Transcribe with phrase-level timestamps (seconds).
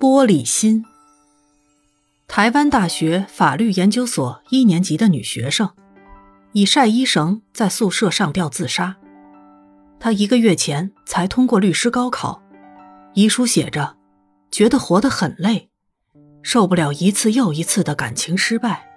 [0.00, 0.84] 玻璃心。
[2.26, 5.70] 台湾大学法律研究所一年级的女学生，
[6.52, 8.96] 以晒衣绳在宿舍上吊自杀。
[10.00, 12.42] 她一个月前才通过律师高考，
[13.14, 13.96] 遗书写着
[14.50, 15.70] ：“觉得活得很累，
[16.42, 18.90] 受不了一次又一次的感情失败。”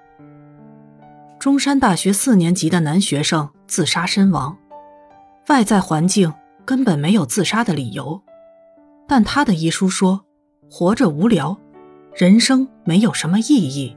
[1.39, 4.57] 中山大学四年级的男学生自杀身亡，
[5.47, 6.33] 外在环境
[6.65, 8.21] 根本没有自杀的理由，
[9.07, 10.25] 但他的遗书说
[10.69, 11.57] ：“活着无聊。”
[12.15, 13.95] 人生没有什么意义。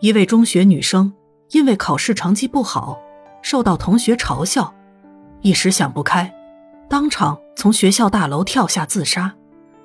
[0.00, 1.12] 一位中学女生
[1.50, 2.98] 因为考试成绩不好，
[3.42, 4.74] 受到同学嘲笑，
[5.42, 6.34] 一时想不开，
[6.88, 9.34] 当场从学校大楼跳下自杀，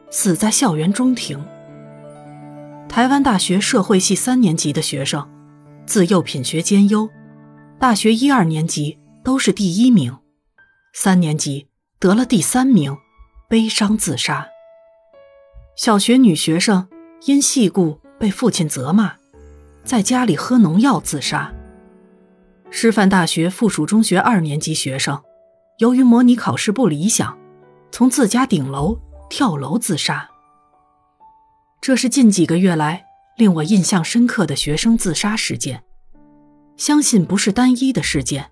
[0.09, 1.43] 死在校园中庭。
[2.87, 5.27] 台湾大学社会系三年级的学生，
[5.85, 7.09] 自幼品学兼优，
[7.79, 10.15] 大学一二年级都是第一名，
[10.93, 11.67] 三年级
[11.99, 12.95] 得了第三名，
[13.53, 14.49] 悲伤自杀。
[15.75, 16.89] 小学女学生。
[17.25, 19.13] 因戏故被父亲责骂，
[19.83, 21.53] 在家里喝农药自杀。
[22.71, 25.21] 师范大学附属中学二年级学生，
[25.77, 27.37] 由于模拟考试不理想，
[27.91, 30.27] 从自家顶楼跳楼自杀。
[31.79, 33.05] 这是近几个月来
[33.37, 35.83] 令我印象深刻的学生自杀事件，
[36.75, 38.49] 相信不是单一的事件，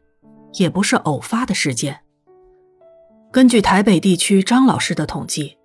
[0.59, 2.01] 也不是偶发的事件。
[3.31, 5.57] 根据台北地区张老师的统计，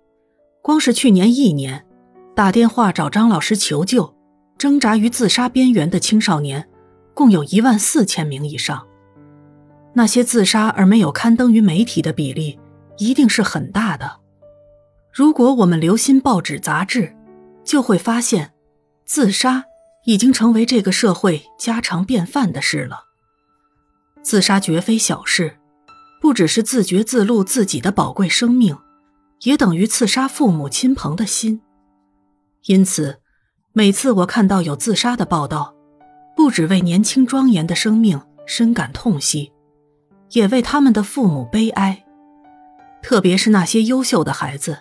[0.61, 1.85] 光是去年一年。
[2.33, 4.15] 打电话找张老师求救，
[4.57, 6.65] 挣扎于自杀边缘的青少年，
[7.13, 8.87] 共有一万四千名以上。
[9.93, 12.57] 那些自杀而没有刊登于媒体的比例，
[12.99, 14.19] 一定是很大的。
[15.11, 17.13] 如果我们留心报纸杂志，
[17.65, 18.53] 就会发现，
[19.03, 19.65] 自杀
[20.05, 23.07] 已经成为这个社会家常便饭的事了。
[24.21, 25.57] 自杀绝非小事，
[26.27, 28.77] 不只是自觉自录自己的宝贵生命，
[29.43, 31.61] 也等于刺杀父母亲朋的心。
[32.65, 33.21] 因此，
[33.71, 35.73] 每次我看到有自杀的报道，
[36.35, 39.53] 不只为年轻庄严的生命深感痛惜，
[40.31, 42.03] 也为他们的父母悲哀。
[43.01, 44.79] 特别是那些优秀的孩子，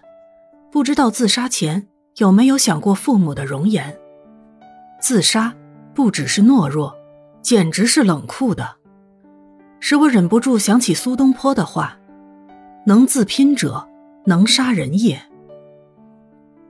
[0.72, 1.86] 不知道自杀前
[2.16, 3.96] 有没有想过父母的容颜。
[5.00, 5.54] 自杀
[5.94, 6.92] 不只是懦弱，
[7.40, 8.78] 简直是冷酷的，
[9.80, 11.98] 使我忍不住想起苏东坡的话
[12.86, 13.88] ：“能自拼者，
[14.24, 15.20] 能杀人也。”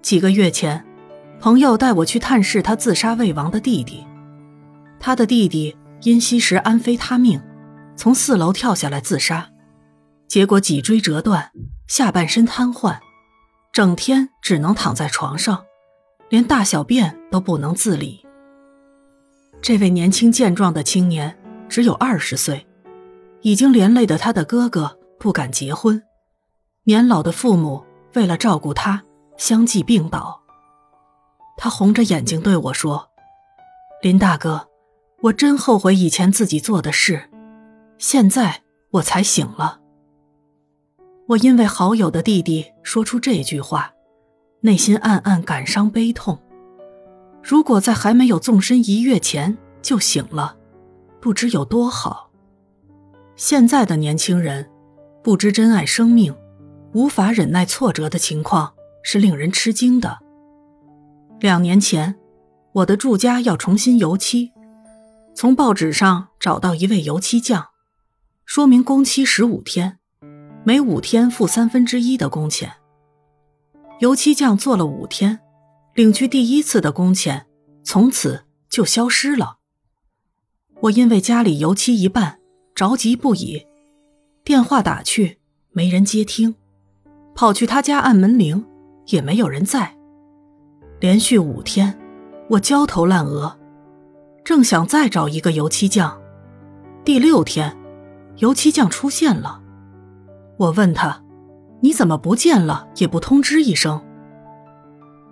[0.03, 0.85] 几个月前。
[1.39, 4.07] 朋友带我去探视他自杀未亡的弟弟，
[4.99, 7.39] 他的弟弟因吸食安非他命，
[7.95, 9.51] 从四楼跳下来自杀，
[10.27, 11.51] 结果脊椎折断，
[11.87, 12.97] 下半身瘫痪，
[13.71, 15.63] 整天只能躺在床上，
[16.31, 18.25] 连大小便都不能自理。
[19.61, 21.39] 这位年轻健壮的青年
[21.69, 22.67] 只有二十岁，
[23.43, 26.03] 已经连累的他的哥哥不敢结婚，
[26.85, 29.03] 年老的父母为了照顾他，
[29.37, 30.43] 相继病倒。
[31.57, 33.09] 他红着眼睛对我说
[34.03, 34.69] ：“林大哥，
[35.23, 37.31] 我真后悔以前自己做的事，
[37.99, 39.81] 现在我才醒了。
[41.29, 43.93] 我因为好友的弟弟说出这句话，
[44.61, 46.39] 内心暗暗感伤悲痛。
[47.43, 50.57] 如果在还没有纵身一跃前就醒了，
[51.21, 52.31] 不知有多好。
[53.37, 54.67] 现在的年轻人，
[55.23, 56.35] 不知珍爱生命，
[56.95, 60.19] 无法忍耐挫折的情况是令人吃惊的。”
[61.41, 62.17] 两年前，
[62.73, 64.53] 我的住家要重新油漆，
[65.35, 67.67] 从报纸上找到一位油漆匠，
[68.47, 69.99] 说明工期十五天，
[70.65, 72.73] 每五天付三分之一的工钱。
[74.01, 75.41] 油漆匠做了五天，
[75.95, 77.47] 领去第一次的工钱，
[77.85, 79.59] 从此就消失了。
[80.81, 82.39] 我因为家里油漆一半，
[82.77, 83.67] 着急不已，
[84.45, 85.39] 电话打去
[85.73, 86.55] 没人接听，
[87.35, 88.63] 跑去他家按门铃，
[89.07, 89.97] 也没有人在。
[91.01, 91.99] 连续五天，
[92.51, 93.59] 我焦头烂额，
[94.45, 96.21] 正想再找一个油漆匠。
[97.03, 97.75] 第六天，
[98.41, 99.63] 油漆匠出现了。
[100.59, 101.25] 我问他
[101.81, 104.05] ：“你怎么不见了，也不通知一声？”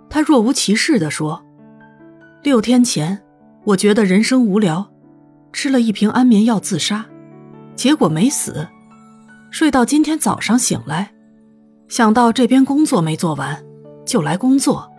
[0.09, 1.45] 他若无其事地说
[2.41, 3.21] ：“六天前，
[3.65, 4.91] 我觉得人生无聊，
[5.53, 7.05] 吃了一瓶安眠药自杀，
[7.75, 8.67] 结果没死，
[9.51, 11.13] 睡到今天早上醒来，
[11.87, 13.63] 想到这边工作没做完，
[14.05, 14.91] 就来工作。”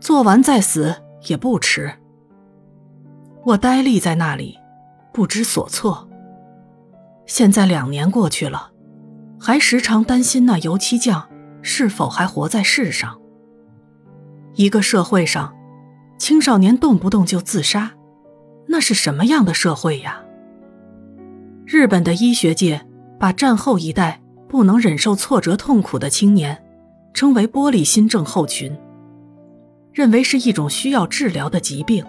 [0.00, 0.96] 做完再死
[1.28, 1.92] 也不迟。
[3.44, 4.58] 我呆立在那里，
[5.12, 6.08] 不知所措。
[7.24, 8.72] 现在两年过去了，
[9.40, 11.28] 还时常担心那油漆匠
[11.62, 13.16] 是否还活在世上。
[14.54, 15.54] 一个社会上，
[16.18, 17.92] 青少年动不动就自杀，
[18.66, 20.24] 那是什么样的社会呀？
[21.64, 22.84] 日本的医学界
[23.18, 26.62] 把战后一代不能忍受挫折痛苦的青年，
[27.14, 28.76] 称为玻璃心症候群，
[29.92, 32.04] 认为是一种需要治疗的疾病。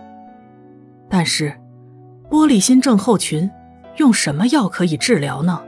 [1.10, 1.54] 但是，
[2.30, 3.50] 玻璃心症候群
[3.98, 5.62] 用什么药可以治疗呢？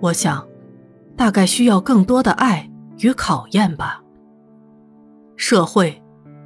[0.00, 0.46] 我想，
[1.16, 2.68] 大概需要更多的爱
[2.98, 4.02] 与考验吧。
[5.36, 6.02] 社会、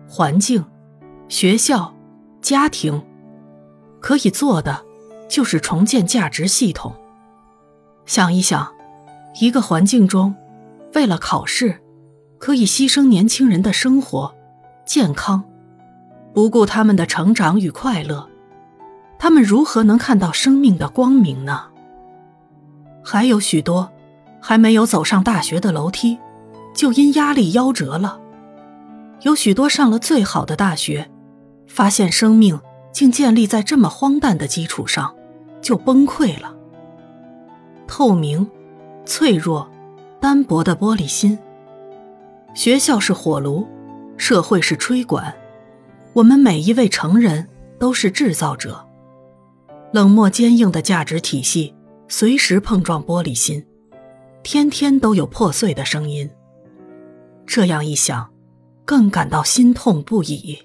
[0.07, 0.65] 环境、
[1.29, 1.95] 学校、
[2.41, 3.03] 家庭，
[3.99, 4.86] 可以做的
[5.29, 6.95] 就是重建价值系统。
[8.05, 8.73] 想一想，
[9.41, 10.35] 一个环境中，
[10.95, 11.83] 为了考试，
[12.39, 14.35] 可以牺牲年轻人的生活、
[14.85, 15.43] 健康，
[16.33, 18.29] 不顾他们的成长与快乐，
[19.19, 21.65] 他们如何能看到生命的光明呢？
[23.03, 23.91] 还有许多，
[24.41, 26.19] 还没有走上大学的楼梯，
[26.75, 28.21] 就因压力夭折了；
[29.23, 31.11] 有许多上了最好的大学，
[31.67, 32.61] 发现生命
[32.93, 35.16] 竟建立在这么荒诞的基础上，
[35.67, 36.55] 就崩溃了。
[37.89, 38.49] 透明、
[39.05, 39.69] 脆弱、
[40.21, 41.37] 单薄的玻璃心。
[42.55, 43.67] 学校是火炉，
[44.17, 45.35] 社会是吹管，
[46.13, 47.49] 我们每一位成人
[47.81, 48.87] 都是制造者。
[49.93, 51.75] 冷漠坚硬的价值体系
[52.07, 53.67] 随时碰撞玻璃心，
[54.45, 56.31] 天天都有破碎的声音。
[57.45, 58.31] 这样一想，
[58.85, 60.61] 更感到心痛不已。